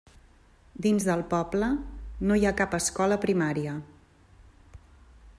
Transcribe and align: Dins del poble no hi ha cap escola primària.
Dins 0.85 1.03
del 1.09 1.19
poble 1.33 1.67
no 2.29 2.37
hi 2.39 2.47
ha 2.47 2.53
cap 2.61 2.73
escola 2.77 3.19
primària. 3.27 3.75